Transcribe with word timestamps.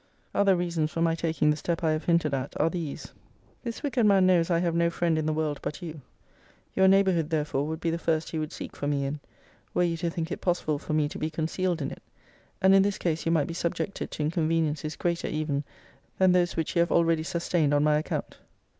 Other 0.33 0.55
reasons 0.55 0.89
for 0.89 0.99
my 0.99 1.13
taking 1.13 1.51
the 1.51 1.55
step 1.55 1.83
I 1.83 1.91
have 1.91 2.05
hinted 2.05 2.33
at, 2.33 2.59
are 2.59 2.71
these. 2.71 3.13
This 3.63 3.83
wicked 3.83 4.03
man 4.03 4.25
knows 4.25 4.49
I 4.49 4.57
have 4.57 4.73
no 4.73 4.89
friend 4.89 5.15
in 5.15 5.27
the 5.27 5.31
world 5.31 5.59
but 5.61 5.83
you: 5.83 6.01
your 6.75 6.87
neighbourhood 6.87 7.29
therefore 7.29 7.67
would 7.67 7.79
be 7.79 7.91
the 7.91 7.99
first 7.99 8.31
he 8.31 8.39
would 8.39 8.51
seek 8.51 8.75
for 8.75 8.87
me 8.87 9.05
in, 9.05 9.19
were 9.75 9.83
you 9.83 9.97
to 9.97 10.09
think 10.09 10.31
it 10.31 10.41
possible 10.41 10.79
for 10.79 10.93
me 10.93 11.07
to 11.07 11.19
be 11.19 11.29
concealed 11.29 11.83
in 11.83 11.91
it: 11.91 12.01
and 12.63 12.73
in 12.73 12.81
this 12.81 12.97
case 12.97 13.27
you 13.27 13.31
might 13.31 13.45
be 13.45 13.53
subjected 13.53 14.09
to 14.09 14.23
inconveniencies 14.23 14.95
greater 14.95 15.27
even 15.27 15.63
than 16.17 16.31
those 16.31 16.55
which 16.57 16.75
you 16.75 16.79
have 16.79 16.91
already 16.91 17.21
sustained 17.21 17.71
on 17.71 17.83
my 17.83 17.95
account. 17.99 18.39